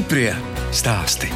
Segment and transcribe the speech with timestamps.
[0.00, 0.30] Stiprie
[0.72, 1.28] stāsti.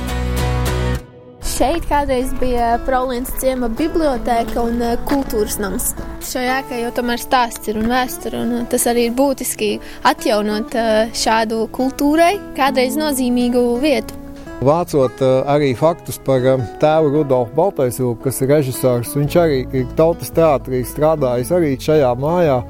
[1.44, 5.90] Šeit kādreiz bija Prolīnas ciema biblioteka un uh, kultūras nams.
[6.24, 9.68] Šajā ēkā jau tomēr stāsts ir un vēsture, un uh, tas arī ir būtiski
[10.08, 14.16] atjaunot uh, šādu kultūrai kādreiz nozīmīgu vietu.
[14.64, 16.48] Vācot arī faktus par
[16.80, 22.62] tēvu Rudolfu Baltaisvilku, kas ir režisors, viņš arī ir tautas teātrī strādājis arī šajā mājā,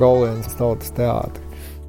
[0.00, 1.41] Prolīnas tautas teātrī.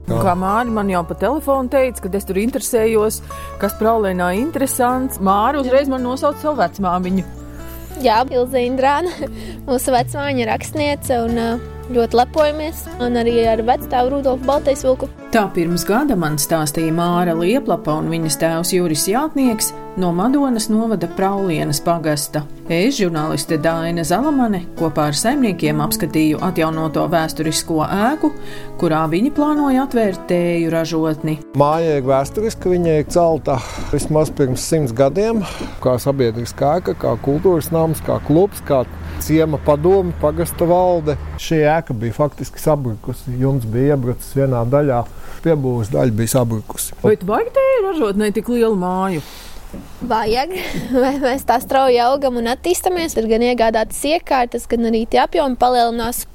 [0.03, 3.21] Un Kā Mārija man jau pa telefonu teica, kad es tur interesējos,
[3.61, 7.23] kas Praulēnā interesants, Māra uzreiz man nosauca savu vecmāmiņu.
[8.03, 9.13] Jā, Ilza Indrāna,
[9.69, 15.22] mūsu vecmāmiņa rakstniece, un uh, ļoti lepojamies, un arī ar vecstāvu Rudolfu Baltaisvilku.
[15.33, 21.07] Tā pirms gada man stāstīja Māra Lieplapa un viņas tēvs Juris Jātnieks no Madonas novada
[21.09, 22.43] Praulienas pagasta.
[22.69, 28.29] Es, žurnāliste Dāna Zalamane, kopā ar saimniekiem apskatīju atjaunoto vēsturisko ēku,
[28.77, 31.39] kurā viņi plānoja atvērt tēju ražotni.
[31.57, 33.57] Māja ir vēsturiska, viņa ir celta
[33.89, 35.41] vismaz pirms simts gadiem,
[35.81, 38.83] kā sabiedriska ēka, kā kultūras nams, kā klubs, kā
[39.23, 41.17] ciema padomu, pagasta valde.
[41.41, 43.33] Šī ēka bija faktiski sabrukusi.
[43.41, 45.01] Jums bija iebrucis vienā daļā
[45.45, 46.99] piebūves daļa bija sabrukusi.
[47.03, 49.23] Vai tu vajag tēju ražot ne tik lielu māju?
[50.05, 50.53] Vajag,
[51.03, 55.59] vai mēs tā strauji augam un attīstāmies, ir gan iegādātas iekārtas, gan arī tie apjomi
[55.59, 56.27] palielinās.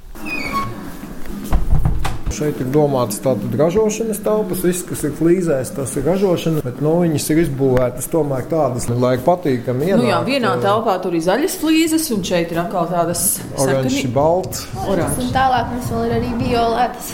[2.29, 6.93] Šeit ir domāts tātad ražošanas telpas, viss, kas ir flīzēs, tas ir ražošana, bet no
[7.01, 10.03] viņas ir izbūvētas tomēr tādas, lai patīkami ienākt.
[10.03, 13.25] Nu jā, vienā telpā tur ir zaļas flīzes, un šeit ir atkal tādas
[13.57, 14.67] oranži, balts.
[14.85, 15.25] Oranži.
[15.25, 17.11] Un tālāk mums vēl ir arī violētas.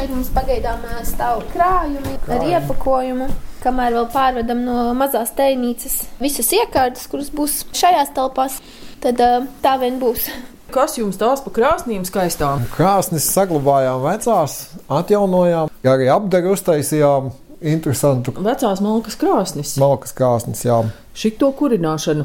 [0.00, 3.26] Šeit mums pagaidām stāv krājumi ar iepakojumu.
[3.60, 8.56] Kamēr vēl pārvedam no mazās tēnīcas visas iekārtas, kuras būs šajās telpās,
[9.04, 9.20] tad
[9.60, 10.30] tā vien būs.
[10.72, 12.64] Kas jums tās pa krāsnīm skaistām?
[12.72, 14.56] Krāsnes saglabājām vecās,
[14.88, 17.28] atjaunojām, arī apdaru uztaisījām.
[17.60, 18.32] Interesantu.
[18.40, 19.74] Vecās malkas krāsnes.
[19.80, 20.78] Malkas krāsnes, jā.
[21.12, 22.24] Šito kurināšanu.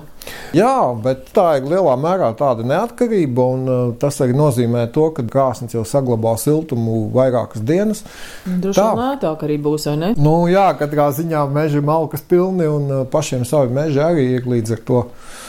[0.56, 5.26] Jā, bet tā ir lielā mērā tāda neatkarība, un uh, tas arī nozīmē to, ka
[5.28, 8.06] krāsnes jau saglabā siltumu vairākas dienas.
[8.46, 10.14] Droši vien lētāk arī būs, vai ne?
[10.16, 14.78] Nu, jā, katrā ziņā meži malkas pilni, un uh, pašiem savi meži arī ir līdz
[14.78, 15.04] ar to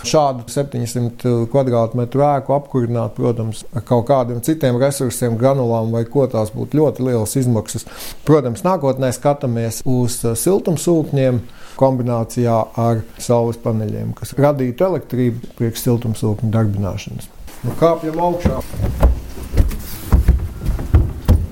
[0.06, 6.52] šādu 700 kvadrātmetru ēku apkurināt, protams, ar kaut kādiem citiem resursiem, granulām vai ko tās
[6.54, 7.86] būtu ļoti lielas izmaksas.
[8.28, 11.40] Protams, nākotnē skatāmies uz uh, siltumsūkņiem
[11.76, 17.30] kombinācijā ar saules paneļiem, kas radītu elektrību priekš siltumsūkņu darbināšanas.
[17.64, 18.60] Nu, kāpjam augšā!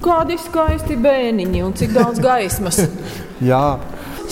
[0.04, 2.82] Kādi skaisti bēniņi un cik daudz gaismas!
[3.50, 3.78] Jā.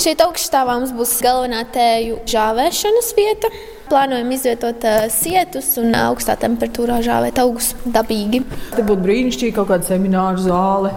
[0.00, 3.48] Šeit augšstāvā mums būs galvenā tēju žāvēšanas vieta.
[3.92, 8.40] Plānojam izvietot uh, sietus un augstā temperatūrā žāvēt augus dabīgi.
[8.72, 10.94] Te būtu brīnišķīgi kaut kāda semināru zāle.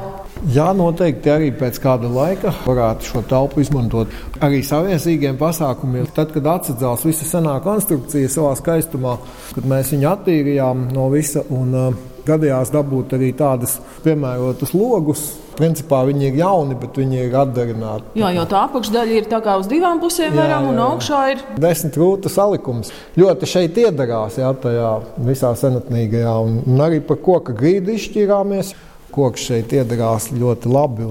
[0.55, 6.07] Jā, noteikti arī pēc kāda laika varētu šo telpu izmantot arī saviesīgiem pasākumiem.
[6.15, 9.17] Tad, kad atsadzās visa senā konstrukcija savā skaistumā,
[9.57, 15.25] kad mēs viņu attīrījām no visa un uh, gadījās dabūt arī tādas piemērotas logus.
[15.55, 18.09] Principā viņi ir jauni, bet viņi ir atdarināti.
[18.19, 21.95] Jā, jo tā apakšdaļa ir tā kā uz divām pusēm varam, un augšā ir desmit
[21.95, 22.91] rūta salikums.
[23.15, 24.89] Ļoti šeit iedarās, jā, tajā
[25.23, 28.73] visā senatnīgajā, un, un arī par koka grīdu izšķirāmies
[29.15, 31.07] koks šeit iedarās ļoti labi.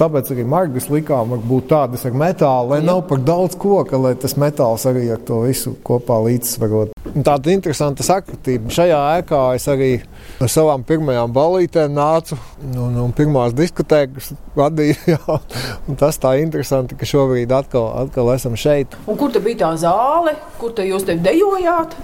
[0.00, 4.38] Tāpēc arī margas likām būt tādas ar metālu, lai nav par daudz koka, lai tas
[4.40, 6.93] metāls arī ar to visu kopā līdzsvarot.
[7.14, 8.72] Tāda interesanta sakritība.
[8.74, 9.90] Šajā ēkā es arī
[10.42, 12.38] ar savām pirmajām balītēm nācu
[12.72, 14.96] un, un pirmās diskotēkas vadīju.
[15.14, 15.38] Jā.
[15.88, 18.96] Un tas tā interesanti, ka šobrīd atkal, atkal esam šeit.
[19.06, 21.94] Un kur te bija tā zāle, kur te jūs te dejojāt?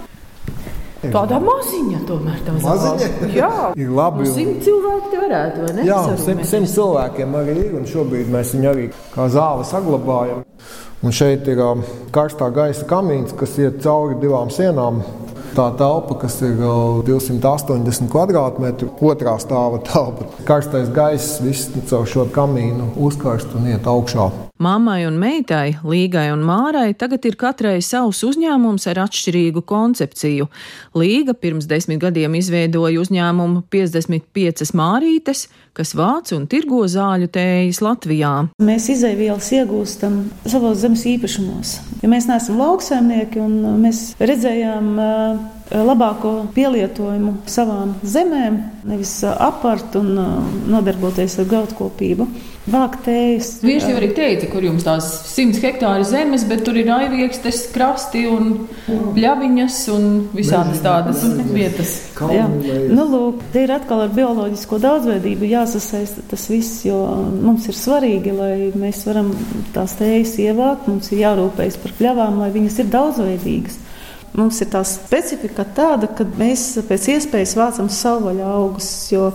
[1.01, 3.07] Tāda maziņa, tomēr tā maziņa.
[3.33, 3.51] Jā,
[3.81, 4.27] ir labi.
[4.27, 5.85] Nu, simt cilvēki te varētu, vai ne?
[5.87, 10.45] Jā, simt, simt cilvēkiem arī ir, un šobrīd mēs viņu arī kā zāli saglabājam.
[11.01, 11.81] Un šeit ir um,
[12.13, 15.01] karstā gaisa kamīns, kas iet cauri divām sienām.
[15.51, 16.61] Tā telpa, kas ir
[17.07, 20.29] 280 km2, otrā stāva telpa.
[20.47, 24.29] Karstais gaiss viss caur šo kamīnu uzkarst un iet augšā.
[24.61, 30.45] Mammai un meitai, Līgai un Mārai, tagad ir katrai savs uzņēmums ar atšķirīgu koncepciju.
[30.93, 38.35] Līga pirms desmit gadiem izveidoja uzņēmumu 55 mārītes, kas vāc un tirgo zāļu tējas Latvijā.
[38.61, 41.73] Mēs izaivielas iegūstam savos zemes īpašumos.
[42.03, 44.93] Ja mēs neesam lauksaimnieki un mēs redzējām
[45.71, 48.57] labāko pielietojumu savām zemēm,
[48.87, 50.15] nevis apart un
[50.71, 52.27] nodarboties ar graudkopību.
[52.71, 53.47] Vākt tējas.
[53.65, 58.27] Viņš jau arī teica, kur jums tās 100 hektāri zemes, bet tur ir aiviekstes, krasti
[58.29, 58.51] un
[59.15, 61.95] pļaviņas un visādas tādas vietas.
[62.29, 62.45] Jā.
[62.45, 66.99] Nu, lūk, te ir atkal ar bioloģisko daudzveidību jāsasaista tas viss, jo
[67.41, 69.33] mums ir svarīgi, lai mēs varam
[69.73, 73.87] tās tējas ievākt, mums ir jārūpējas par pļavām, lai viņas ir daudzveidīgas.
[74.37, 79.27] Mums ir tā specifika tāda, ka mēs pēc iespējas vācam savvaļā augus, jo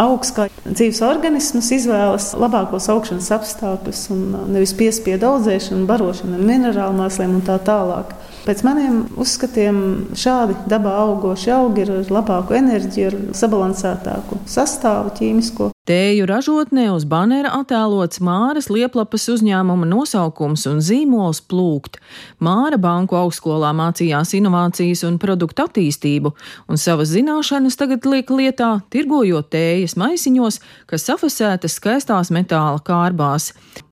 [0.00, 4.22] augs kā dzīves organisms izvēlas labākos augšanas apstākļus un
[4.52, 8.14] nevis piespiedu audzēšanu, barošanu ar minerālu mēsliem un tā tālāk.
[8.46, 9.82] Pēc maniem uzskatiem
[10.18, 15.71] šādi dabā augoši augi ir ar labāku enerģiju, ar sabalansētāku sastāvu ķīmisko.
[15.82, 21.96] Tēju ražotnē uz banera attēlots Māras Lieplapas uzņēmuma nosaukums un zīmols plūkt.
[22.38, 26.30] Māra banku augstskolā mācījās inovācijas un produktu attīstību,
[26.70, 33.48] un savas zināšanas tagad liek lietā, tirgojot tējas maisiņos, kas safasētas skaistās metāla kārbās.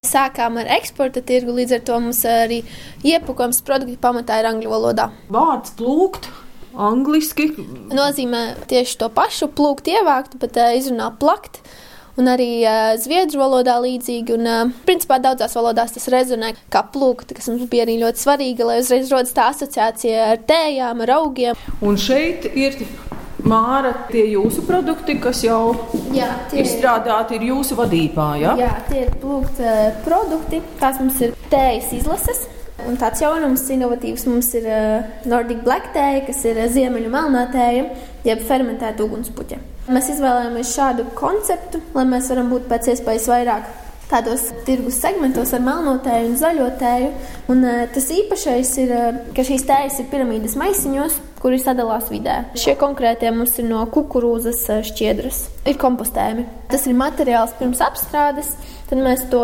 [0.07, 2.61] Sākām ar eksporta tirgu, līdz ar to mums arī
[3.03, 5.09] iepakojums produkti pamatā ir angļu valodā.
[5.27, 6.31] Vārds plūkt
[6.75, 7.51] angliski.
[7.95, 11.63] Nozīmē tieši to pašu plūkt, ievākt, bet uh, izrunā plakt.
[12.19, 17.37] Un arī uh, zviedru valodā līdzīgi, un uh, principā daudzās valodās tas rezonē kā plūkta,
[17.39, 21.63] kas mums bija arī ļoti svarīga, lai uzreiz rodas tā asociācija ar tējām, ar augiem.
[21.81, 22.77] Un šeit ir
[23.47, 25.73] Māra, tie jūsu produkti, kas jau
[26.13, 28.29] jā, ir izstrādāti, ir jūsu vadībā.
[28.41, 28.55] Ja?
[28.61, 30.61] Jā, tie ir plūkta produkti.
[30.81, 32.45] Tās mums ir tējas izlases.
[32.89, 37.47] Un tāds jaunums, inovatīvs mums ir uh, Nordic Black tēja, kas ir uh, ziemeļu melnā
[37.53, 37.87] tēja,
[38.27, 39.61] jeb fermentēta ugunspuķa.
[39.91, 43.71] Mēs izvēlējāmies šādu konceptu, lai mēs varam būt pēc iespējas vairāk
[44.11, 47.11] tādos tirgus segmentos ar melno tēju un zaļo tēju.
[47.53, 48.95] Un, uh, tas īpašais ir,
[49.37, 52.37] ka šīs tējas ir piramīdas maisiņos, kuri sadalās vidē.
[52.59, 55.41] Šie konkrētie mums ir no kukurūzas šķiedras,
[55.71, 56.45] ir kompostējami.
[56.73, 58.53] Tas ir materiāls pirms apstrādes.
[58.91, 59.41] Tad mēs to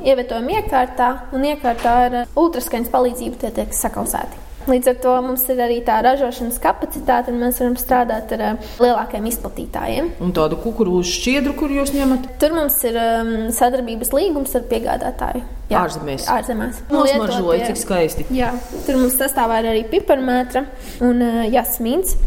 [0.00, 4.47] ievietojam iekārtā, un iekārtā ar ultraskaņas palīdzību tie tiek sakausēti.
[4.68, 8.72] Līdz ar to mums ir arī tā ražošanas kapacitāte, un mēs varam strādāt ar uh,
[8.82, 10.10] lielākiem izplatītājiem.
[10.24, 12.26] Un tādu kukurūzu šķiedru, kur jūs ņemat?
[12.42, 15.44] Tur mums ir um, sadarbības līgums ar piegādātāju.
[15.72, 16.26] Jā, ārzemēs.
[16.32, 16.82] ārzemēs.
[16.92, 18.28] Nosmaržoja, cik skaisti.
[18.36, 18.52] Jā,
[18.84, 20.66] tur mums sastāvā ir arī piparmētra
[21.08, 22.18] un uh, jasmīns.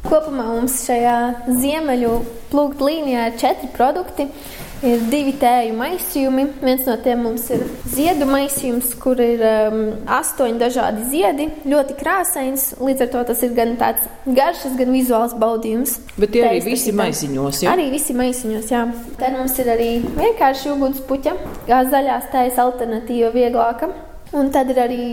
[0.00, 1.16] Kopumā mums šajā
[1.60, 2.14] ziemeļu
[2.48, 4.30] plūktu līnijā ir četri produkti.
[4.80, 6.46] Ir divi tēju maisījumi.
[6.62, 11.48] Viens no tiem mums ir ziedu maisījums, kur ir um, astoņi dažādi ziedi.
[11.68, 12.64] Ļoti krāsains.
[12.80, 15.98] Līdz ar to tas ir gan tāds garšas, gan vizuāls baudījums.
[16.16, 17.60] Bet tie arī visi maisiņos.
[17.66, 17.74] Ja?
[17.74, 18.86] Arī visi maisiņos, jā.
[19.20, 21.34] Tad mums ir arī vienkārši ugunspuķa,
[21.68, 23.90] kā zaļās tējas alternatīva, vieglāka.
[24.32, 25.04] Un tad ir arī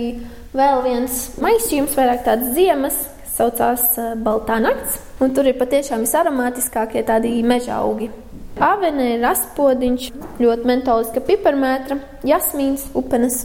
[0.56, 5.02] vēl viens maisījums, vairāk tāds ziemas, kas saucās uh, Baltā nakts.
[5.20, 8.08] Un tur ir patiešām visaromātiskākie tādi meža augi.
[8.58, 10.08] Avene ir aspodiņš,
[10.42, 13.44] ļoti mentoliska piparmētra, jasmīns, upenes.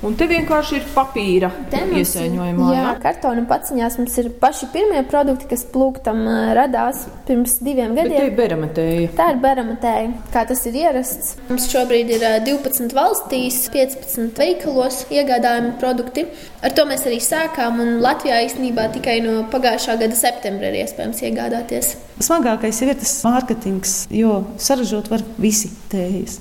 [0.00, 2.68] Un te vienkārši ir papīra iesaiņojumā.
[2.72, 2.92] Jā, jā.
[3.02, 6.22] kartona paciņās mums ir paši pirmie produkti, kas plūktam
[6.56, 8.14] radās pirms diviem gadiem.
[8.14, 9.10] Bet tā ir beramatēja.
[9.18, 11.34] Tā ir beramatēja, kā tas ir ierasts.
[11.50, 16.24] Mums šobrīd ir 12 valstīs, 15 veikalos iegādājumi produkti.
[16.64, 21.24] Ar to mēs arī sākām, un Latvijā īstenībā tikai no pagājušā gada septembra ir iespējams
[21.28, 21.94] iegādāties.
[22.24, 26.40] Smagākais ir tas mārketings, jo saražot var visi tējas.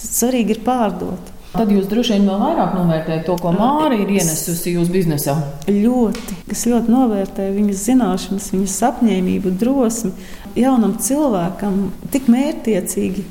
[0.00, 1.39] Svarīgi ir pārdot.
[1.50, 5.34] Tad jūs droši vien vēl vairāk novērtējat to, ko Māra ir ienesusi jūsu biznesā.
[5.66, 10.12] Ļoti, kas ļoti novērtē viņas zināšanas, viņas apņēmību, drosmi.
[10.58, 11.80] Jaunam cilvēkam
[12.14, 13.26] tik mērķtiecīgi,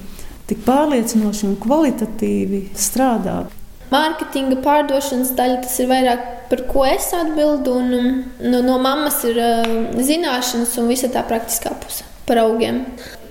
[0.51, 3.55] tik pārliecinoši un kvalitatīvi strādāt.
[3.89, 7.79] Mārketinga pārdošanas daļa tas ir vairāk par ko es atbildu.
[7.79, 12.83] Un, no, no mammas ir uh, zināšanas un visa tā praktiskā puse par augiem.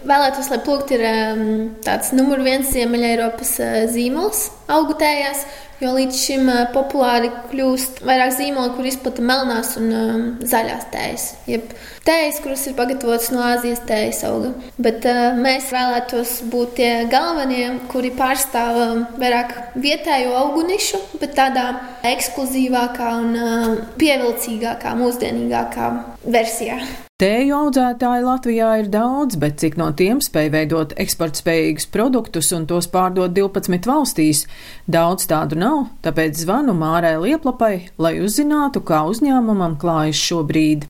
[0.08, 1.40] Vēlētos, lai plūkt ir um,
[1.84, 5.42] tāds numur viens Ziemeļ-Eiropas uh, zīmols augutējās,
[5.82, 11.26] jo līdz šim uh, populāri kļūst vairāk zīmoli, kur izplata melnās un um, zaļās tējas.
[11.50, 11.74] Jeb
[12.08, 14.54] tējas, kuras ir pagatavotas no Āzijas tējas auga.
[14.80, 21.36] Bet uh, mēs vēlētos būt tie galvenie, kuri pārstāv um, vairāk vietējo augu nišu, bet
[21.36, 21.66] tādā
[22.14, 25.92] ekskluzīvākā un uh, pievilcīgākā, mūsdienīgākā
[26.24, 26.80] versijā.
[27.18, 32.87] Tēju audzētāji Latvijā ir daudz, bet cik no tiem spēj veidot eksportspējīgus produktus un tos
[32.92, 34.44] pārdot 12 valstīs?
[34.87, 40.87] Daudz tādu nav, tāpēc zvanu Mārai Lieplapai, lai uzzinātu, kā uzņēmumam klājas šobrīd.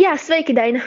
[0.00, 0.86] Jā, sveiki, Daina!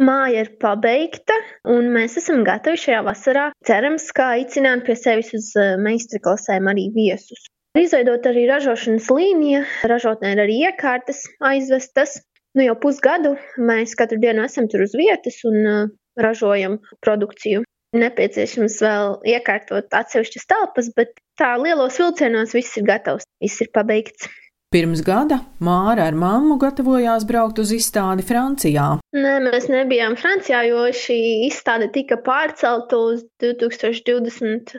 [0.00, 1.36] Māja ir pabeigta,
[1.68, 3.44] un mēs esam gatavi šajā vasarā.
[3.68, 5.52] Cerams, ka aicinām pie sevis uz
[5.84, 7.44] meistara klasēm arī viesus.
[7.78, 12.16] Izveidot arī ražošanas līnija, ražotnē ir arī iekārtas aizvestas.
[12.56, 17.62] Nu, jau pusgadu mēs katru dienu esam tur uz vietas un uh, ražojam produkciju.
[17.96, 24.26] Nepieciešams vēl iekārtot atsevišķas telpas, bet tā lielos vilcienos viss ir gatavs, viss ir pabeigts.
[24.74, 28.88] Pirms gada Māra ar mammu gatavojās braukt uz izstādi Francijā.
[29.16, 34.76] Nē, mēs nebijām Francijā, jo šī izstāde tika pārcelta uz 2023.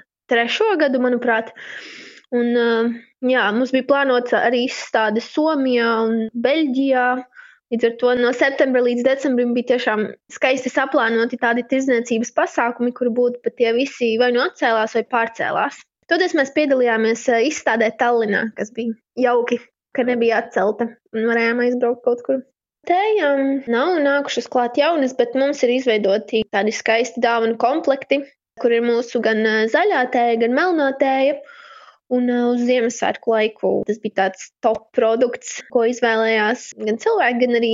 [0.84, 1.56] gadu, manuprāt.
[2.36, 2.54] Un,
[3.26, 7.10] jā, mums bija plānots arī izstāde Somijā un Beļģijā.
[7.74, 13.12] Līdz ar to no septembra līdz decembrim bija tiešām skaisti saplānoti tādi tirdzniecības pasākumi, kur
[13.14, 15.78] būtu pat tie visi vai nu atcēlās vai pārcēlās.
[16.10, 18.96] Toties mēs piedalījāmies eh, izstādē Tallinā, kas bija
[19.28, 19.60] jauki,
[19.94, 22.40] ka nebija atcelta un varējām aizbraukt kaut kur.
[22.90, 28.24] Tējām nav nākušas klāt jaunas, bet mums ir izveidoti tādi skaisti dāvanu komplekti,
[28.62, 31.38] kur ir mūsu gan eh, zaļā tēja, gan melnā tēja.
[32.10, 37.60] Un uh, uz Ziemassvētku laiku tas bija tāds top produkts, ko izvēlējās gan cilvēki, gan
[37.60, 37.74] arī,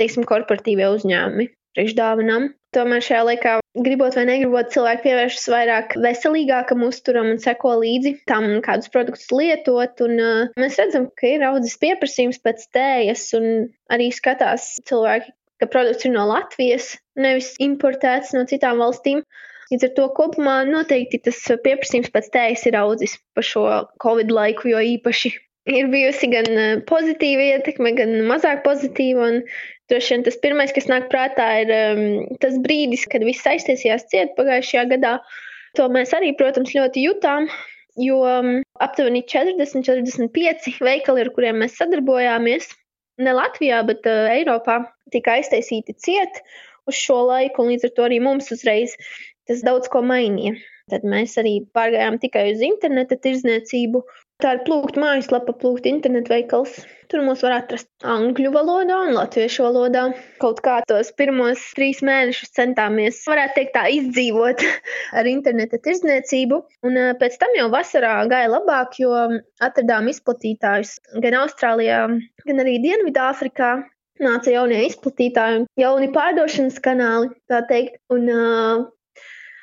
[0.00, 1.46] teiksim, korporatīvie uzņēmumi
[1.78, 2.52] priekšdāvinām.
[2.76, 3.52] Tomēr šajā laikā,
[3.86, 10.02] gribot vai negribot, cilvēki pievēršas vairāk veselīgākam uzturam un seko līdzi tam, kādus produktus lietot.
[10.04, 15.32] Un, uh, mēs redzam, ka ir audzis pieprasījums pēc tējas, un arī skatās cilvēki,
[15.62, 19.22] ka produkts ir no Latvijas, nevis importēts no citām valstīm.
[19.72, 23.66] Līdz ar to kopumā noteikti tas pieprasījums pēc tējas ir audzis pa šo
[24.00, 25.34] Covid laiku, jo īpaši
[25.68, 29.30] ir bijusi gan eh, pozitīva ietekme, gan mazāk pozitīva.
[29.88, 32.00] Droši vien tas pirmais, kas nāk prātā, ir um,
[32.42, 35.14] tas brīdis, kad viss aiztaisījās ciet pagājušajā gadā.
[35.80, 37.48] To mēs arī, protams, ļoti jutām.
[37.98, 38.50] Jo um,
[38.84, 42.68] aptuveni 40, 45 veikali, ar kuriem mēs sadarbojāmies,
[43.24, 44.82] ne Latvijā, bet uh, Eiropā,
[45.12, 46.42] tika aiztaisīti ciet
[46.88, 48.92] uz šo laiku, un līdz ar to arī mums uzreiz
[49.48, 50.56] tas daudz ko mainīja.
[50.88, 54.00] Tad mēs arī pārgājām tikai uz interneta tirdzniecību.
[54.38, 56.76] Tā ir plūkt mājaslapa, plūkt internetu veikals.
[57.10, 60.04] Tur mūs var atrast angļu valodā un latviešu valodā.
[60.38, 64.62] Kaut kā tos pirmos trīs mēnešus centāmies, varētu teikt, tā izdzīvot
[65.18, 66.60] ar interneta tirdzniecību.
[66.86, 69.12] Un pēc tam jau vasarā gāja labāk, jo
[69.64, 72.04] atradām izplatītājus gan Austrālijā,
[72.46, 73.72] gan arī Dienvidāfrikā
[74.22, 77.98] nāca jaunie izplatītāji, jauni pārdošanas kanāli, tā teikt.
[78.14, 78.86] Un uh,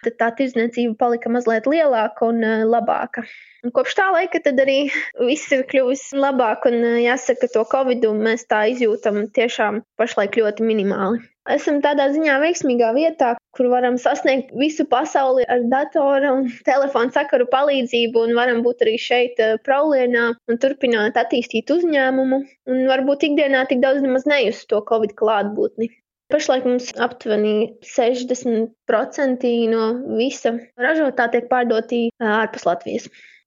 [0.06, 3.26] tad tā tirdzniecība palika mazliet lielāka un uh, labāka.
[3.66, 4.78] Un kopš tā laika arī
[5.30, 10.68] viss ir kļuvis labāk, un uh, jāsaka, to covidu mēs tā izjūtam tiešām pašlaik ļoti
[10.68, 11.24] minimāli.
[11.56, 17.50] Esam tādā ziņā veiksmīgā vietā, kur varam sasniegt visu pasauli ar datora un telefona sakaru
[17.52, 22.42] palīdzību, un varam būt arī šeit, uh, Praulienā, un turpināt attīstīt uzņēmumu.
[22.72, 25.92] Un varbūt ikdienā tik daudz nemaz nejust to Covid klātbūtni.
[26.36, 29.84] Pašlaik mums aptuveni 60% no
[30.18, 33.06] visa ražotā tiek pārdoti ārpus Latvijas.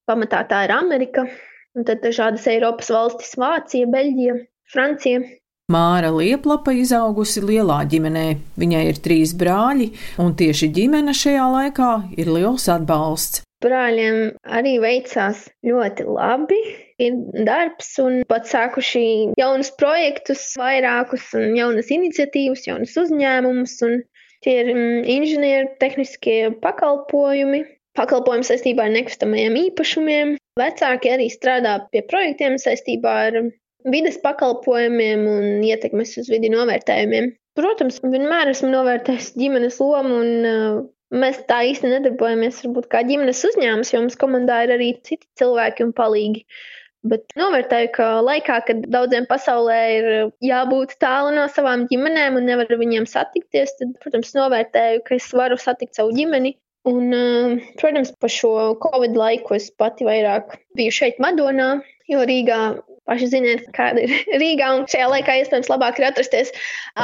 [0.08, 1.26] Pamatā tā ir Amerika,
[1.76, 4.38] un tad dažādas Eiropas valstis- Vācija, Beļģija,
[4.72, 5.20] Francija.
[5.68, 8.24] Māra Lieplapa izaugusi lielā ģimenē.
[8.56, 9.90] Viņai ir trīs brāļi,
[10.24, 13.44] un tieši ģimene šajā laikā ir liels atbalsts.
[13.64, 14.18] Brāļiem
[14.58, 16.58] arī veicās ļoti labi.
[17.02, 19.02] Ir darbs, un pat sākuši
[19.38, 23.76] jaunus projektus, vairākus, un jaunas iniciatīvas, jaunas uzņēmumus,
[24.46, 27.64] tie ir mm, inženieru tehniskie pakalpojumi,
[27.98, 30.36] pakalpojumi saistībā ar nekustamajiem īpašumiem.
[30.58, 33.40] Vecāki arī strādā pie projektiem saistībā ar
[33.86, 37.32] vides pakalpojumiem un ietekmes uz vidi novērtējumiem.
[37.58, 40.48] Protams, vienmēr esmu novērtējis ģimenes lomu un
[41.08, 45.86] Mēs tā īsti nedarbojamies varbūt kā ģimenes uzņēmums, jo mums komandā ir arī citi cilvēki
[45.86, 46.42] un palīgi.
[47.08, 50.08] Bet novērtēju, ka laikā, kad daudziem pasaulē ir
[50.44, 55.56] jābūt tālu no savām ģimenēm un nevar viņiem satikties, tad, protams, novērtēju, ka es varu
[55.62, 56.56] satikt savu ģimeni.
[56.88, 58.52] Un, eh, protams, pa šo
[58.82, 61.72] Covid laiku es pati vairāk biju šeit, Madonā,
[62.08, 62.60] jo Rīgā
[63.08, 64.72] paši ziniet, kāda ir Rīgā.
[64.78, 66.52] Un šajā laikā iespējams labāk ir atrasties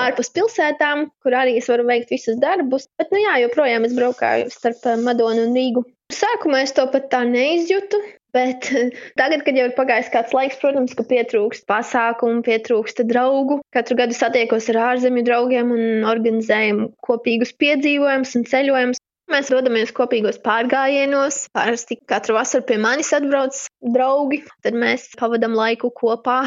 [0.05, 2.89] ārpus pilsētām, kur arī es varu veikt visus darbus.
[3.01, 5.87] Bet, nu jā, joprojām es braukāju starp eh, Madonu un Rīgu.
[6.13, 8.03] Sākumā es to pat tā neizjūtu.
[8.35, 8.67] Bet
[9.21, 13.61] tagad, kad jau ir pagājis kāds laiks, protams, ka pietrūkst pasākumu, pietrūkst draugu.
[13.75, 19.03] Katru gadu satiekos ar ārzemju draugiem un organizējam kopīgus piedzīvojumus un ceļojumus.
[19.33, 21.47] Mēs dodamies kopīgos pārgājienos.
[21.57, 23.57] Parasti katru vasaru pie manis atbrauc
[23.95, 24.43] draugi.
[24.67, 26.43] Tad mēs pavadām laiku kopā.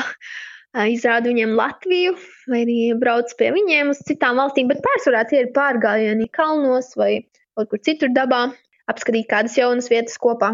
[0.77, 2.13] Izrādu viņiem Latviju,
[2.51, 7.23] vai arī brauc pie viņiem uz citām valstīm, bet pārsvarā tie ir pārgājieni kalnos vai
[7.57, 8.43] kaut kur citur dabā,
[8.91, 10.51] apskatīt kādas jaunas vietas kopā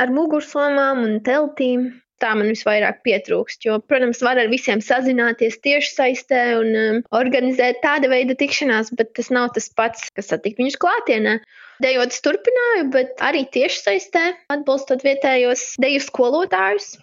[0.00, 1.90] ar mugursomām un teltīm.
[2.20, 7.80] Tā man visvairāk pietrūkst, jo, protams, var ar visiem sazināties tieši saistē un um, organizēt
[7.84, 11.38] tāda veida tikšanās, bet tas nav tas pats, kas satikt viņus klātienē.
[11.80, 14.22] Dejot es turpināju, bet arī tiešsaistē
[14.52, 16.94] atbalstot vietējos deju skolotājus.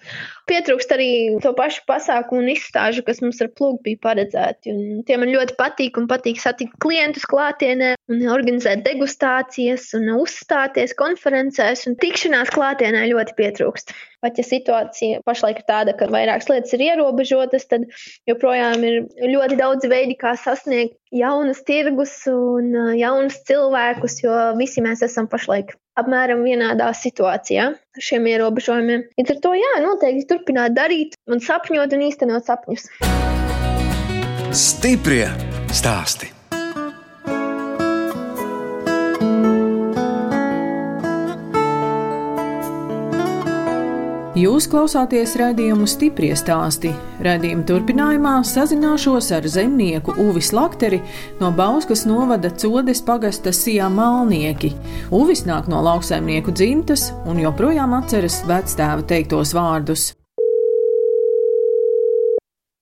[0.47, 1.09] Pietrūkst arī
[1.43, 4.71] to pašu pasākumu un izstāžu, kas mums ar plūgu bija paredzēti.
[4.71, 10.95] Un tie man ļoti patīk un patīk satikt klientus klātienē un organizēt degustācijas un uzstāties
[10.99, 13.91] konferencēs un tikšanās klātienē ļoti pietrūkst.
[14.23, 17.83] Pat ja situācija pašlaik ir tāda, ka vairākas lietas ir ierobežotas, tad
[18.29, 19.03] joprojām ir
[19.35, 25.75] ļoti daudz veidi, kā sasniegt jaunus tirgus un jaunus cilvēkus, jo visi mēs esam pašlaik
[25.97, 29.07] apmēram vienādā situācijā ar šiem ierobežojumiem.
[29.17, 32.89] Līdz ar to, jā, noteikti turpināt darīt un sapņot un īstenot sapņus.
[34.57, 35.27] Stiprie
[35.75, 36.36] stāsti!
[44.37, 46.91] Jūs klausāties raidījumu stipri stāstī.
[47.25, 50.99] Raidījuma turpinājumā sazināšos ar zemnieku Uvis Lakteri
[51.39, 54.69] no Bauskas novada Codes pagasta Sijā Malnieki.
[55.09, 60.11] Uvis nāk no lauksaimnieku dzimtas un joprojām atceras vectēva teiktos vārdus.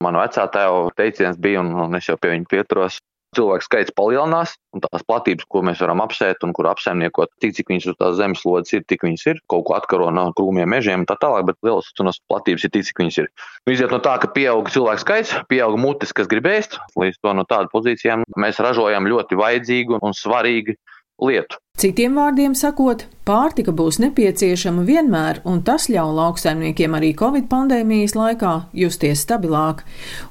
[0.03, 2.99] Man vecā tēva teiciens bija, un es jau pie viņa pieturos,
[3.37, 7.71] cilvēku skaits palielinās, un tās platības, ko mēs varam apsēt un kur apsaimniekot, tik cik
[7.71, 9.41] viņas uz tās zemeslodes ir, tik viņas ir.
[9.51, 12.87] Kaut ko atkaro no krūmiem mežiem un tā tālāk, bet lielas tunas platības ir tik,
[12.89, 13.29] cik viņas ir.
[13.65, 17.35] Nu, iziet no tā, ka pieauga cilvēku skaits, pieauga mutes, kas grib ēst, līdz to
[17.37, 20.79] no tāda pozīcijām mēs ražojam ļoti vajadzīgu un svarīgu
[21.21, 21.59] lietu.
[21.75, 28.53] Citiem vārdiem sakot, pārtika būs nepieciešama vienmēr, un tas ļauj lauksaimniekiem arī Covid pandēmijas laikā
[28.79, 29.83] justies stabilāk.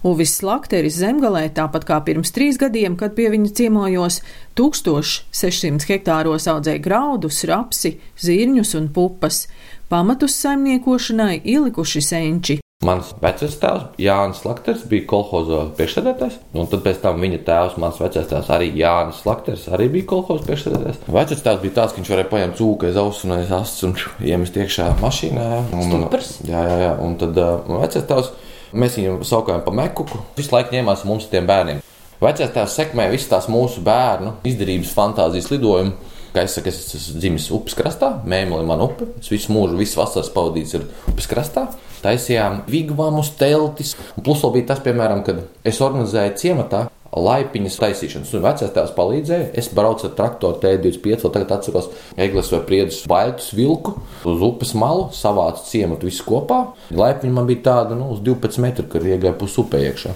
[0.09, 4.23] Uvis Slakteris zemgalē, tāpat kā pirms trīs gadiem, kad pie viņa ciemojos,
[4.57, 9.45] 1600 hektāros audzēja graudus, rapsi, zirņus un pupas.
[9.93, 12.64] Pamatus saimniekošanai ielikuši senči.
[12.85, 18.01] Mans vecais tēvs, Jānis Lakters, bija kolhoza priekšsēdētājs, un tad pēc tam viņa tēvs, mans
[18.03, 21.01] vecais tēvs, arī Jānis Lakters, arī bija kolhoza priekšsēdētājs.
[21.17, 23.97] Vecais tēvs bija tāds, ka viņš varēja paņemt cūku aiz auss un aiz astes un
[24.21, 25.47] iemest iekšā mašīnā.
[25.73, 26.31] Un, Stiprs.
[26.45, 28.33] jā, jā, jā, un tad uh, vecais tēvs,
[28.77, 31.81] mēs viņu saukājām pa mekuku, visu laiku ņēmās mums tiem bērniem.
[32.21, 36.13] Vecais tēvs sekmēja visas tās mūsu bērnu izdarības fantāzijas lidojumu.
[36.35, 39.07] Kā es saku, es esmu dzimis upes krastā, mēmeli man upe.
[39.21, 40.81] Es visu mūžu, visu vasaras pavadīju
[41.13, 41.69] upes krastā.
[42.05, 43.95] Taisījām vigvamus, teltis.
[44.21, 48.33] Plus vēl bija tas, piemēram, kad es organizēju ciematā laipiņas taisīšanas.
[48.35, 49.51] Un vecais tēvs palīdzēja.
[49.59, 51.91] Es braucu ar traktoru T25, vēl tagad atceros
[52.21, 56.61] Eglis vai Priedus vaļtus vilku uz upes malu, savācu ciematu visu kopā.
[56.95, 60.15] Laipiņa man bija tāda, nu, uz 12 metru, kad iegāja pus upē iekšā.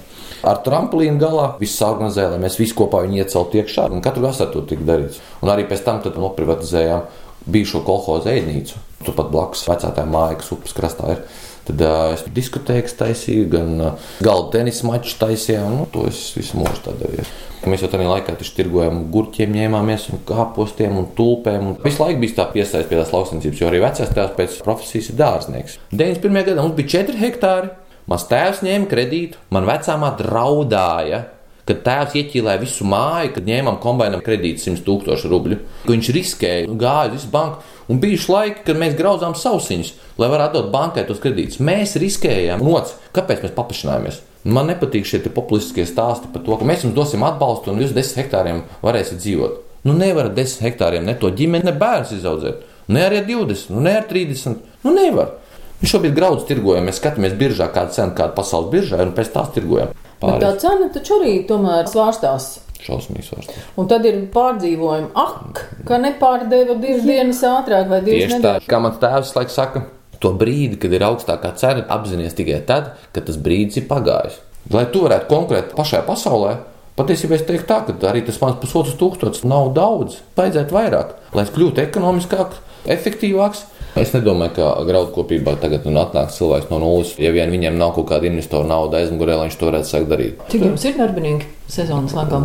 [0.49, 3.89] Ar tramplīnu galā viss organizēja, lai mēs visi kopā viņu ieceltu iekšā.
[3.95, 5.23] Un katru vasaru to tika darīts.
[5.43, 7.07] Un arī pēc tam noprivatizējām
[7.49, 8.83] bijušo kolhozu ēdnīcu.
[9.07, 11.23] Turpat blakus vecākā māja, kas upes krastā ir.
[11.69, 15.75] Tad uh, es diskotēku taisīju, gan uh, galda tenisa maču taisījām.
[15.77, 17.27] Nu, to es visu mūžu darīju.
[17.69, 21.73] Mēs jau tajā laikā tirgojām gurķiem, ņēmāmies un kāpostiem un tulpēm.
[21.73, 25.11] Un visu laiku bija tā piesaistīta pie tās lauksaimniecības, jo arī vecais tēvs pēc profesijas
[25.13, 25.79] ir dārznieks.
[25.93, 26.47] 91.
[26.49, 27.73] gadā mums bija 4 hektāri.
[28.09, 31.27] Mans tēvs ņēma kredītu, man vecāmā draudāja,
[31.69, 35.59] kad tēvs ieķīlēja visu māju, kad ņēmām kombinam kredītu 100 tūkstošu rubļu.
[35.91, 37.61] Viņš riskēja, gāja uz banku.
[37.89, 41.61] Un bija laiki, kad mēs grauzām sausiņus, lai varētu dot bankai tos kredītus.
[41.65, 44.21] Mēs riskējām, noc, kāpēc mēs paplašinājāmies.
[44.49, 48.27] Man nepatīk šie populistiskie stāsti par to, ka mēs jums dosim atbalstu un jūs desmit
[48.27, 49.57] hektāriem varēsiet dzīvot.
[49.89, 52.63] Nu, nevarat desmit hektāriem ne to ģimeni, ne bērnu izaudzēt.
[52.93, 54.63] Ne arī ar 20, nu, ne ar 30.
[54.85, 55.35] Nu, nevar.
[55.79, 59.53] Mēs šobrīd graudus tirgojam, mēs skatāmies biržā, kāda cena, kāda pasaules biržā, un pēc tās
[59.55, 59.93] tirgojam.
[60.23, 62.49] Bet tā cena taču arī tomēr svārstās.
[62.85, 63.61] Šausmīgs vārds.
[63.81, 65.11] Un tad ir pārdzīvojumi.
[65.19, 68.69] Ak, ka nepārdeva divas dienas ātrāk vai divas nedēļas.
[68.71, 69.85] kā mans tēvs laikam saka,
[70.23, 74.39] to brīdi, kad ir augstākā cena, apzināties tikai tad, kad tas brīdis ir pagājis.
[74.75, 76.59] Lai tu varētu konkurēt pašā pasaulē,
[76.99, 80.19] patiesībā es teiktu tā, ka arī tas mans pusotrs tūkstotis nav daudz.
[80.39, 82.63] Vajadzētu vairāk, lai es kļūtu ekonomiskāks,
[82.95, 83.65] efektīvāks.
[83.97, 87.15] Es nedomāju, ka graudkopībā tagad nu atnāks cilvēks no nulles.
[87.19, 90.43] Ja vien viņiem nav kaut kāda investora nauda aizmugurē, lai viņš to varētu sākt darīt.
[90.53, 92.43] Cik jums ir darbinieki sezonas laikā?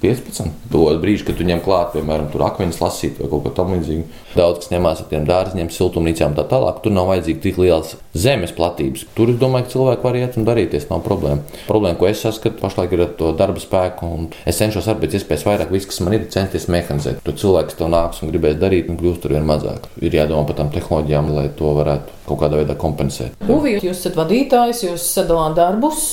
[0.00, 0.48] 15.
[0.72, 4.04] To brīdi, kad tu ņem klāt, piemēram, akmeņus lasīt vai kaut ko tamlīdzīgu.
[4.32, 6.80] Daudz kas ņemās ar tiem dārziem, siltumnīcām tā tālāk.
[6.84, 9.04] Tur nav vajadzīgi tik liels zemes platības.
[9.16, 11.44] Tur es domāju, ka cilvēki var iet un darīties, nav problēma.
[11.66, 15.18] Problēma, ko es saskatu, pašlaik ir ar to darba spēku, un es cenšos ar pēc
[15.18, 17.20] iespējas vairāk, viss, kas man ir, censties mehanizēt.
[17.26, 19.90] Tur cilvēks to nāks un gribēs darīt, un kļūst ar vien mazāk.
[20.00, 23.36] Ir jādomā par tām tehnoloģijām, lai to varētu kaut kādā veidā kompensēt.
[23.50, 26.10] Uvi, jūs esat vadītājs, jūs sadalāt darbus.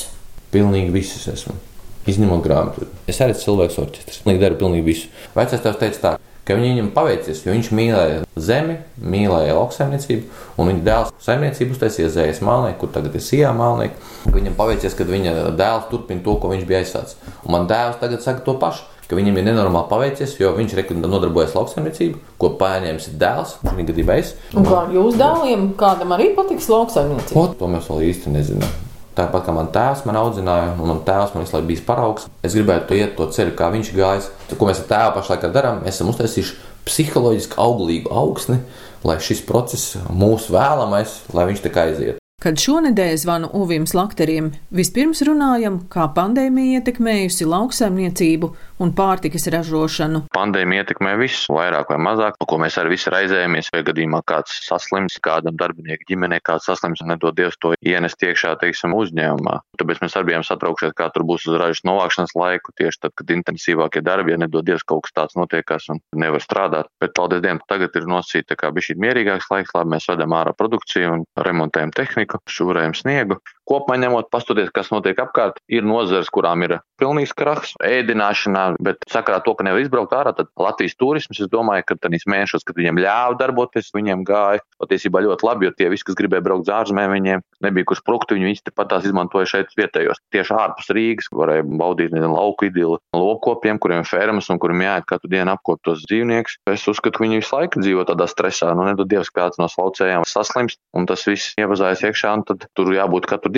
[0.52, 1.58] Pilnīgi visus esmu.
[2.08, 2.88] Izņemot grāmatu.
[3.10, 4.24] Es arī esmu cilvēks orķestris.
[4.28, 5.12] Viņš dara pilnīgi visu.
[5.36, 6.12] Vecais tēvs teica tā,
[6.48, 12.40] ka viņam paveicies, jo viņš mīlēja zemi, mīlēja lauksaimniecību, un viņa dēls saimniecību uztaisīja zējas
[12.48, 14.00] mālnieku, kur tagad ir sijā mālnieku.
[14.32, 17.20] Viņam paveicies, ka viņa dēls turpina to, ko viņš bija aizsācis.
[17.44, 18.88] Un man dēls tagad saka to pašu.
[19.08, 24.34] Viņam ir nenormāli paveicies, jo viņš nodarbojas lauksaimniecību, ko paņēmis dēls, viņa gadījumā es.
[24.52, 27.48] Un kā jūs dēliem, kādam arī patiks lauksaimniecība?
[27.60, 28.87] To mēs vēl īsti nezinām.
[29.18, 32.54] Tāpat kā man tēvs man audzināja, un man tēvs man visu laiku bija paraugs, es
[32.54, 34.28] gribētu iet to ceļu, kā viņš gājis.
[34.54, 36.54] Ko mēs ar tēvu pašlaik darām, mēs esam uztaisījuši
[36.86, 38.62] psiholoģiski auglīgu augsni,
[39.08, 42.22] lai šis process, mūsu vēlamais, lai viņš tā kā aiziet.
[42.38, 50.28] Kad šonadēļ zvanu Uvim Slakterim, vispirms runājam, kā pandēmija ietekmējusi lauksaimniecību un pārtikas ražošanu.
[50.38, 53.72] Pandēmija ietekmē visu, vairāk vai mazāk, par ko mēs arī visi raizējamies.
[53.74, 58.94] Vai gadījumā kāds saslims, kādam darbinieku ģimenei kāds saslims nedod Dievs to ienest iekšā, teiksim,
[58.94, 59.56] uzņēmumā.
[59.82, 63.34] Tāpēc mēs arī bijām satraukšies, kā tur būs uz ražas novākšanas laiku, tieši tad, kad
[63.34, 66.94] intensīvākie darbi, ja nedod Dievs kaut kas tāds notiekās un nevar strādāt.
[67.02, 70.54] Bet, paldies Dievam, tagad ir nosīta kā bija šī mierīgāks laiks, labi, mēs vedam ārā
[70.58, 73.40] produkciju un remontējam tehniku, šūrējam sniegu.
[73.68, 79.42] Kopumā ņemot, pastoties, kas notiek apkārt, ir nozares, kurām ir pilnīgs krahs, ēdināšanā, bet sakarā
[79.46, 83.02] to, ka nevar izbraukt ārā, tad Latvijas turisms, es domāju, ka tādīs mēnešos, kad viņiem
[83.04, 87.14] ļāva darboties, viņiem gāja patiesībā ļoti labi, jo tie visi, kas gribēja braukt uz ārzemēm,
[87.18, 90.22] viņiem nebija kur sprukt, viņi viņus tepat tās izmantoja šeit vietējos.
[90.34, 95.08] Tieši ārpus Rīgas varēja baudīt nezinu, lauku idilu lopkopiem, kuriem ir fermas un kuriem jāiet
[95.10, 96.60] katru dienu apkopot tos dzīvniekus.
[96.72, 100.26] Es uzskatu, ka viņi visu laiku dzīvo tādā stresā, nu nedod Dievs kāds no slaucējiem
[100.28, 103.57] saslimst, un tas viss ievazājas iekšā, un tad tur jābūt katru dienu.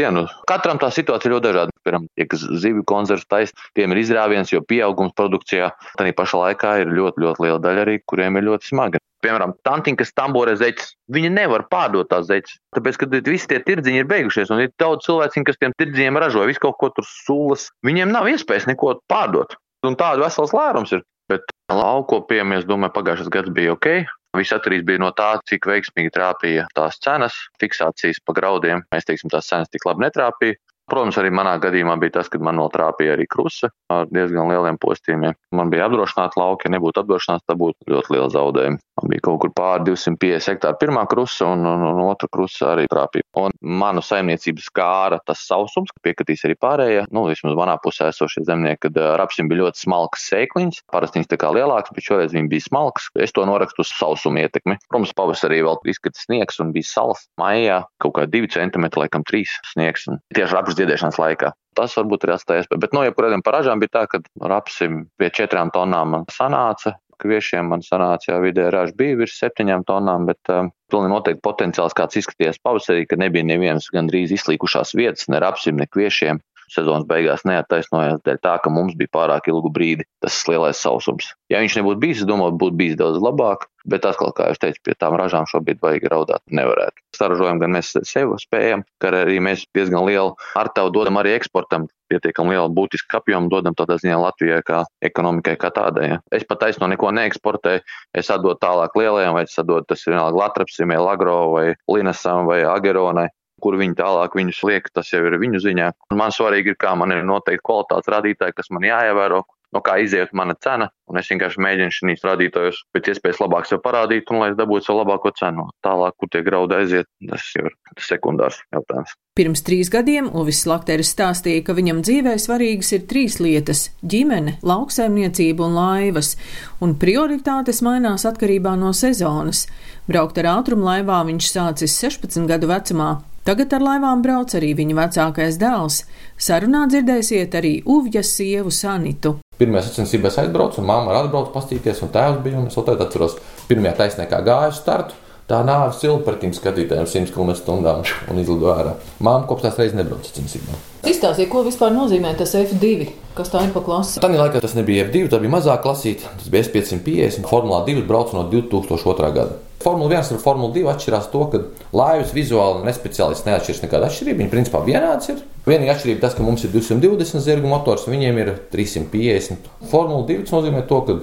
[0.49, 1.75] Katram tā situācija ļoti dažāda.
[1.85, 6.73] Piemēram, tie, kas zivju konzervus taisa, tiem ir izrāviens, jo pieaugums produkcijā tā pašā laikā
[6.83, 9.03] ir ļoti, ļoti liela daļa arī, kuriem ir ļoti smagi.
[9.19, 12.59] Piemēram, tantiņa, kas tamborē zeķes, viņi nevar pārdot tās zeķes.
[12.77, 16.45] Tāpēc, ka visi tie tirdziņi ir beigušies, un ir daudz cilvēku, kas tiem tirdziņiem ražo
[16.47, 17.67] visu kaut ko tur sulas.
[17.83, 19.57] Viņiem nav iespējas neko pārdot.
[19.88, 21.03] Un tādu vesels lērums ir.
[21.29, 23.89] Bet laukopiem, es domāju, pagājušais gads bija ok.
[24.38, 28.84] Viss atkarīgs bija no tā, cik veiksmīgi trāpīja tās cenas, fiksācijas pa graudiem.
[28.94, 30.60] Mēs teiksim, tās cenas tik labi netrāpīja.
[30.89, 34.80] Protams, arī manā gadījumā bija tas, ka man vēl trāpīja arī krusta ar diezgan lieliem
[34.82, 35.38] postījumiem.
[35.56, 38.82] Man bija apdrošināta lauka, ja nebūtu apdrošināts, tad būtu ļoti liela zaudējuma.
[38.99, 42.88] Man bija kaut kur pār 250 hektāru pirmā krusta un, un, un otra krusta arī
[42.91, 43.25] trāpīja.
[43.39, 48.43] Un manu saimniecības skāra tas sausums, ka piekritīs arī pārējie, nu, vismaz manā pusē esošie
[48.47, 52.67] zemnieki, kad rapsim bija ļoti smalks sēkliņš, parasti tā kā lielāks, bet šoreiz viņi bija
[52.67, 53.08] smalks.
[53.19, 54.80] Es to norakstu uz sausuma ietekmi.
[54.89, 57.25] Protams, pavasarī vēl izskatās sniegs un bija salas.
[57.39, 60.08] Maijā kaut kā 2 cm, laikam 3 sniegs.
[60.36, 61.52] Tieši rapsi dziedēšanas laikā.
[61.78, 66.15] Tas varbūt ir atstājis, bet no jebkurām paražām bija tā, ka rapsim pie četrām tonnām
[66.15, 66.98] man sanāca.
[67.20, 71.96] Kviešiem man sanāca, jau vidē raža bija virs septiņām tonnām, bet uh, pilnīgi noteikti potenciāls
[71.98, 76.39] kāds izskatījās pavasarī, ka nebija nevienas gandrīz izslīkušās vietas, ne rapsim, ne kviešiem
[76.74, 81.34] sezonas beigās neattaisnojās dēļ tā, ka mums bija pārāk ilgu brīdi tas lielais sausums.
[81.52, 84.82] Ja viņš nebūtu bijis, es domāju, būtu bijis daudz labāk, bet atkal, kā jau teicu,
[84.86, 87.02] pie tām ražām šobrīd baigi raudāt nevarētu.
[87.17, 91.88] Saražojam gan mēs sev spējam, ka arī mēs diezgan lielu ar tevu dodam arī eksportam.
[92.10, 96.08] Pietiekami lielu būtisku apjomu dodam tādā ziņā Latvijai kā ekonomikai kā tādai.
[96.08, 96.21] Ja.
[96.34, 97.84] Es pat taisno neko neeksportēju,
[98.17, 102.63] es atdodu tālāk lielajiem, vai es atdodu tas vienalga Latrapsim, vai Lagro, vai Linasam, vai
[102.65, 103.28] Ageronai
[103.60, 105.91] kur viņi tālāk viņus liek, tas jau ir viņu ziņā.
[106.15, 109.43] Man svarīgi ir, kā man ir noteikti kvalitātes rādītāji, kas man jāievēro,
[109.75, 114.29] no kā iziet mana cena, es vienkārši mēģinu šīs rādītājus pēc iespējas labāk sev parādīt,
[114.32, 115.67] un lai es dabūtu savu labāko cenu.
[115.86, 119.15] Tālāk, kur tie graudi aiziet, tas jau ir sekundārs jautājums.
[119.39, 125.65] Pirms trīs gadiem Uvis Lakteris stāstīja, ka viņam dzīvē svarīgas ir trīs lietas- ģimene, lauksaimniecība
[125.65, 126.36] un laivas,
[126.82, 129.67] un prioritātes mainās atkarībā no sezonas.
[130.08, 135.58] Braukt ar ātrumlaivā viņš sācis 16 gadu vecumā, Tagad ar laivām brauc arī viņa vecākais
[135.58, 136.03] dēls.
[136.38, 139.39] Sarunā dzirdēsiet arī Uvjas sievu Sanitu.
[139.60, 142.62] Pirmajā sacensībās aizbraucu, un arī atbrauca pastīties, un tēvs bija.
[142.62, 143.36] Un es vēl atceros,
[143.67, 145.17] pirmajā taisnē kā gāju startu.
[145.50, 148.91] Tā nāve silpa pretim skatītājiem 100 km/h un izlido ārā.
[149.17, 150.84] Māma kopš tās reizes nebrauca sacensībām.
[151.10, 153.08] Izstāstiet, ko vispār nozīmē tas F2?
[153.34, 154.22] Kas tā ir pa klasi?
[154.22, 156.30] Tā laikā tas nebija F2, tā bija mazā klasīte.
[156.38, 157.50] Tas bija S550.
[157.50, 159.34] Formulā 2 braucu no 2002.
[159.39, 159.58] gada.
[159.80, 161.62] Formula 1 un Formula 2 atšķirās to, ka
[161.96, 164.42] laivas vizuāli un nespeciālisti neatšķiras nekāda atšķirība.
[164.42, 165.42] Viņi principā vienāds ir.
[165.63, 169.70] Vienīgā atšķirība tas, ka mums ir 220 zirgu motors, un viņiem ir 350.
[169.92, 171.18] Formula 2 nozīmē to, ka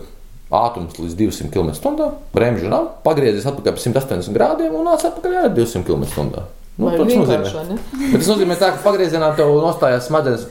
[0.57, 5.51] ātrums līdz 200 km/h, bremžu nav, pagriezies atpakaļ pa 180 grādiem un nāc atpakaļ ar
[5.57, 6.47] 200 km/h.
[6.77, 7.77] Nu, tas nozīmē,
[8.12, 10.45] tas nozīmē tā, ka pagriezienā tev nostājās smadzenes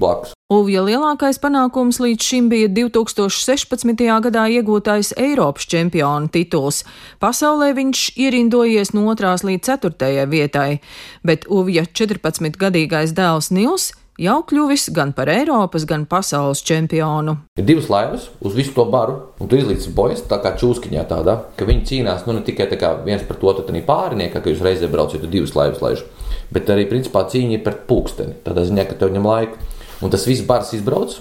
[0.00, 0.34] blakus.
[0.50, 4.02] Uvja lielākais panākums līdz šim bija 2016.
[4.24, 6.82] gadā iegūtais Eiropas čempiona tituls.
[7.22, 9.36] Pasaulē viņš ierindojies no 2.
[9.46, 10.26] līdz 4.
[10.32, 10.80] vietai,
[11.22, 17.36] bet Uvja 14-gadīgais dēls Nils jau kļuvis gan par Eiropas, gan pasaules čempionu.
[17.60, 21.36] Ir divas laivas uz visu to baru, un tu izlīdz bojas tā kā čūskiņā tādā,
[21.56, 22.68] ka viņi cīnās nu, ne tikai
[23.06, 26.08] viens par to, tad arī pāriniekā, ka jūs reizē braucat divas laivas laižu,
[26.52, 28.36] bet arī principā cīņa ir par pulksteni.
[28.44, 29.68] Tādā ziņā, ka tev ņem laiku.
[30.00, 31.18] Un tas viss bars izbrauc,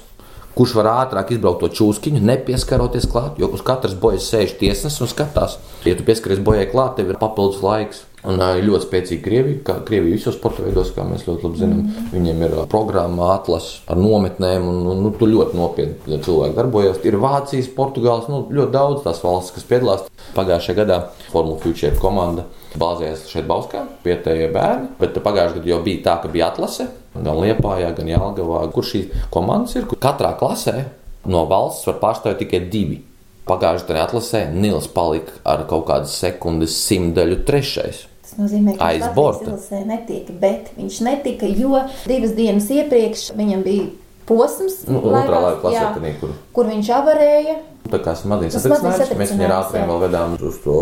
[0.55, 5.11] kurš var ātrāk izbraukt to čūskiņu, nepieskaroties klāt, jo uz katras bojas sēž tiesnesis un
[5.11, 5.57] skatās.
[5.87, 8.03] Ja tu pieskaries bojai klāt, tev ir papildus laiks.
[8.27, 11.83] Un ir ļoti spēcīga Krievija, kā Krievija visos sporta veidos, kā mēs ļoti labi zinām.
[11.85, 12.09] Mm.
[12.11, 16.99] Viņiem ir programma, atlases ar nometnēm, un nu, tur ļoti nopietni cilvēki darbojas.
[17.07, 20.05] Ir Vācijas, Portugāles, nu, ļoti daudz tās valstis, kas piedalās.
[20.35, 20.99] Pagājušajā gadā
[21.31, 22.43] Formula Future komanda
[22.79, 27.39] bāzējās šeit Bauskā, vietējie bērni, bet pagājušajā gadā jau bija tā, ka bija atlase gan
[27.39, 29.87] Liepājā, gan Jālgavā, kur šīs komandas ir.
[29.95, 30.89] Katrā klasē
[31.31, 33.05] no valsts var pārstāvēt tikai divi
[33.49, 38.05] Pagājušajā gadā atlasē Nils palika ar kaut kādas sekundes simtaļu trešais.
[38.39, 43.89] Nozīmē, ka viņš izlasē netika, bet viņš netika, jo divas dienas iepriekš viņam bija
[44.29, 45.89] posms, nu, laivās, jā,
[46.21, 46.31] kur...
[46.55, 47.57] kur viņš avarēja.
[47.89, 50.75] Tā kā smadzenes satricinājums, mēs viņu ātriem vēl vedām uz to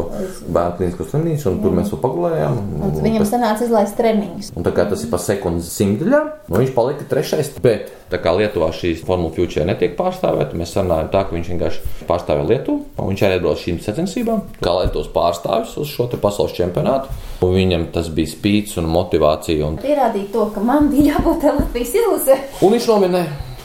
[0.48, 2.58] bērnu klīnisko slimnīcu, un tur mēs vēl pagulējām.
[2.58, 3.32] Un, un viņam tas...
[3.34, 4.52] sanāca izlaist treniņus.
[4.58, 7.54] Un tā kā tas ir pa sekundes simtdaļām, nu viņš palika trešais.
[7.63, 11.96] Bet tā kā Lietuvā šīs Formula Future netiek pārstāvēta, mēs sarunājam tā, ka viņš vienkārši
[12.10, 16.56] pārstāvē Lietuvu, un viņš arī iedos šīm sacensībām, kā lai tos pārstāvis uz šo pasaules
[16.58, 17.12] čempionātu.
[17.46, 19.67] Un viņam tas bija spīts un motivācija.
[19.67, 19.78] Un...
[19.84, 22.39] Pierādīt to, ka man bija jābūt Latvijas izlasē.
[22.65, 23.57] Un viņš nominēja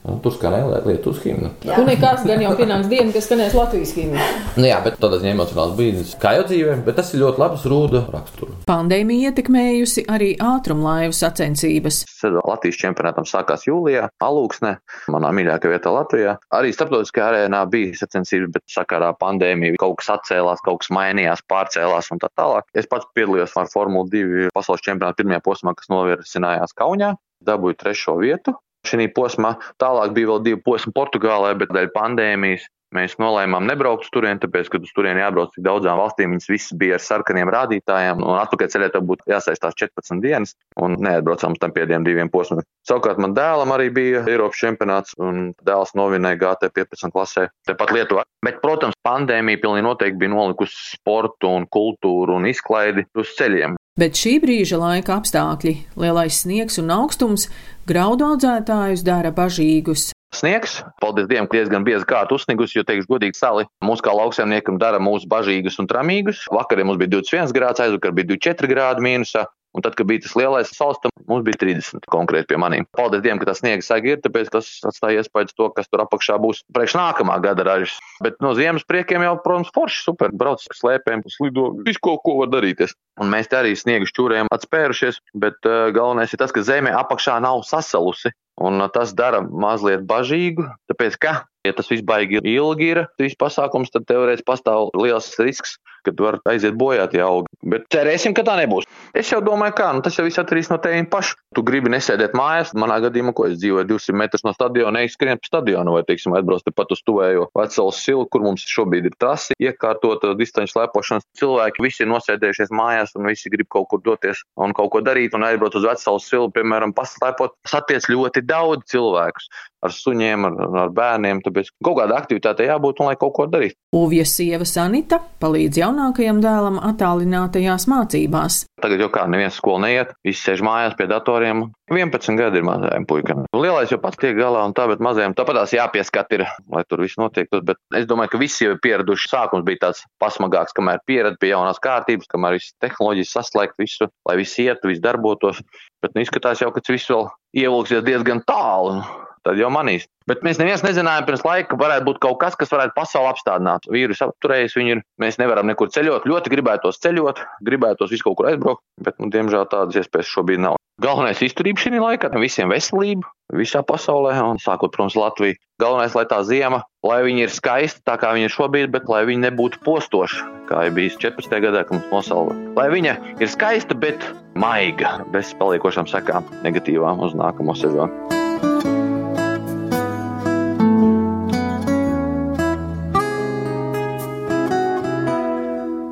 [0.00, 1.50] Un tur skanēja Lietuvas himna.
[1.76, 4.24] Un nekāds gan jau pienāks diena, kas skanēs Latvijas himna.
[4.56, 7.66] Nu jā, bet tādā ziņā emocionāls brīdis, kā jau dzīvē, bet tas ir ļoti labs
[7.68, 8.56] rūda raksturu.
[8.70, 12.00] Pandēmija ietekmējusi arī ātrumlaivu sacensības.
[12.38, 14.72] Latvijas čempionātam sākās jūlijā, Alūksnē,
[15.12, 16.34] manā mīļākajā vietā Latvijā.
[16.56, 22.08] Arī starptautiskajā arēnā bija sacensības, bet sakarā pandēmija kaut kas atcēlās, kaut kas mainījās, pārcēlās
[22.16, 22.72] un tā tālāk.
[22.72, 27.12] Es pats piedalījos ar Formuli 2 pasaules čempionātu pirmajā posmā, kas novirsinājās Kaunijā
[27.44, 28.56] dabūju trešo vietu.
[28.88, 34.10] Šī posmā tālāk bija vēl divi posmi Portugālē, bet dēļ pandēmijas mēs nolēmām nebraukt uz
[34.14, 36.34] turieni, tāpēc, ka uz turieni jābrauc tik daudzām valstīm.
[36.34, 40.96] Viņas visas bija ar sarkaniem rādītājiem, un atpakaļ ceļā tam būtu jāsaistās 14 dienas, un
[40.98, 42.64] neatbraucām tam pēdējiem diviem posmiem.
[42.88, 48.24] Savukārt man dēlam arī bija Eiropas čempionāts, un dēls novinēja GT 15 klasē, tepat Lietuvā.
[48.44, 53.76] Bet, protams, pandēmija pilnīgi noteikti bija nolikusi sportu un kultūru un izklaidi uz ceļiem.
[54.00, 57.50] Bet šī brīža laika apstākļi, lielais sniegs un augstums,
[57.90, 60.10] graudu audzētājus dara bažīgus.
[60.30, 64.78] Sniegs, paldies Dievam, ka diezgan biezi kārt uzsnigus, jo, teikšu, godīgi sali mūsu kā lauksaimniekam
[64.78, 66.44] dara mūsu bažīgus un tramīgus.
[66.54, 69.48] Vakarā mums bija 21 grāds, aizvakar bija 24 grādi mīnusā.
[69.70, 72.86] Un tad, kad bija tas lielais salstam, mums bija 30 konkrēti pie maniem.
[72.96, 76.40] Paldies Dievam, ka tas sniegs sagi ir, tāpēc tas atstāja iespēju to, kas tur apakšā
[76.42, 77.94] būs priekš nākamā gada ražas.
[78.24, 80.34] Bet no ziemas priekiem jau, protams, forši super.
[80.34, 82.96] Brauc slēpēm, slido, visu ko, ko var darīties.
[83.22, 87.38] Un mēs te arī sniegu šķūrējam atspērušies, bet uh, galvenais ir tas, ka zeme apakšā
[87.44, 88.34] nav sasalusi.
[88.60, 91.34] Un tas dara mazliet bažīgu, tāpēc, ka,
[91.66, 96.38] ja tas viss baigi ilgi ir, šis pasākums, tad teorētiski pastāv liels risks, kad var
[96.48, 97.50] aiziet bojā tie augi.
[97.66, 98.88] Bet cerēsim, ka tā nebūs.
[99.16, 101.36] Es jau domāju, kā nu, tas jau viss atkarīgs no tevis paša.
[101.56, 105.50] Tu gribi nesēdēt mājās, manā gadījumā, ko es dzīvoju 200 metrus no stadiona, neizskrien pa
[105.50, 110.32] stadionu vai, teiksim, atbraukt pat uz tuvējo vecālu silu, kur mums šobrīd ir trasi, iekārtota
[110.38, 111.26] distanču slēpošanas.
[111.40, 115.34] Cilvēki visi ir nosēdējušies mājās un visi grib kaut kur doties un kaut ko darīt
[115.36, 117.58] un aizbraukt uz vecālu silu, piemēram, paslēpot.
[117.68, 119.48] Satiec ļoti daudz cilvēkus
[119.80, 121.40] ar suņiem, ar, ar bērniem.
[121.44, 123.78] Tāpēc kaut kāda aktivitāte jābūt un lai kaut ko darītu.
[123.96, 128.64] Uvja sieva Sanita palīdz jaunākajam dēlam attālinātajās mācībās.
[128.80, 131.68] Tagad jau kā neviens skolu neiet, visi sēž mājās pie datoriem.
[131.90, 133.42] 11 gadi ir mazajam puikam.
[133.56, 137.18] Lielais jau pats tiek galā un tā, bet mazajam tāpatās jāpieskat ir, lai tur viss
[137.18, 137.64] notiektos.
[137.66, 139.30] Bet es domāju, ka visi jau ir pieraduši.
[139.32, 144.38] Sākums bija tāds pasmagāks, kamēr pierad pie jaunās kārtības, kamēr viss tehnoloģijas saslēgt visu, lai
[144.38, 145.64] viss ietu, viss darbotos.
[146.00, 147.26] Bet nu, izskatās jau, ka tas viss vēl
[147.60, 149.02] ievilksies diezgan tālu
[149.46, 150.06] tad jau manīs.
[150.28, 153.88] Bet mēs neviens nezinājām pirms laika, ka varētu būt kaut kas, kas varētu pasauli apstādināt.
[153.92, 155.04] Vīrusu apturējis viņu ir.
[155.22, 156.28] Mēs nevaram nekur ceļot.
[156.28, 160.79] Ļoti gribētos ceļot, gribētos visu kaut kur aizbraukt, bet, nu, diemžēl tādas iespējas šobrīd nav.
[161.00, 163.24] Galvenais izturība šī laikā, visiem veselība,
[163.56, 165.56] visā pasaulē, un sākot, protams, Latviju.
[165.80, 169.22] Galvenais, lai tā ziema, lai viņa ir skaista, tā kā viņa ir šobrīd, bet lai
[169.30, 171.56] viņa nebūtu postoša, kā ir bijis 14.
[171.64, 172.58] gadā, kad mums nosalva.
[172.76, 174.28] Lai viņa ir skaista, bet
[174.60, 178.36] maiga, bez paliekošām sekām negatīvām uz nākamo sezonu.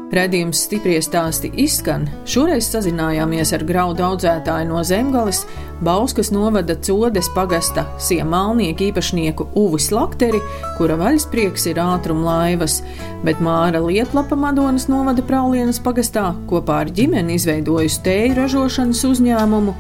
[0.09, 2.07] Redījums stipri stāsti izskan.
[2.25, 5.43] Šoreiz sazinājāmies ar graudu audzētāju no Zemgales,
[5.85, 10.41] Bauskas novada Codes pagasta siemalnieku īpašnieku Uvis Lakteri,
[10.79, 12.81] kura vaļasprieks ir ātrumlaivas,
[13.21, 19.79] bet Māra Lietlapa Madonas novada Praulienas pagastā kopā ar ģimeni izveidojusi tēju ražošanas uzņēmumu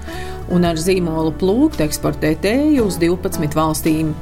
[0.53, 4.13] un ar zīmolu plūkt eksportē tēju uz 12 valstīm.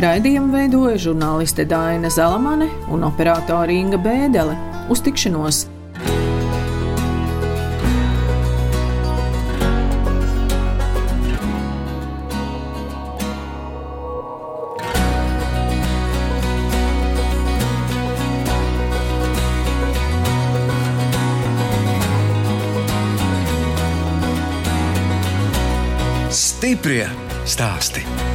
[0.00, 4.71] Raidījumu veidoja žurnāliste Dāna Zalamane un operātore Inga Bēdele.
[4.88, 5.66] Uz tikšanos!
[26.62, 27.04] Stiprie
[27.44, 28.31] stāsti.